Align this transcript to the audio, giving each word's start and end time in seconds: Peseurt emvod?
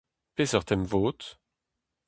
Peseurt 0.35 0.69
emvod? 0.75 1.19